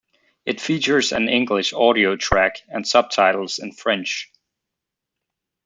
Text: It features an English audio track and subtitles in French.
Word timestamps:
It 0.47 0.59
features 0.59 1.11
an 1.11 1.29
English 1.29 1.73
audio 1.73 2.15
track 2.15 2.63
and 2.69 2.87
subtitles 2.87 3.59
in 3.59 3.71
French. 3.71 4.31